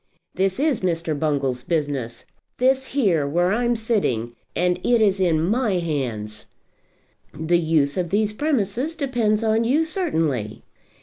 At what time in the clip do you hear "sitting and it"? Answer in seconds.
3.75-4.99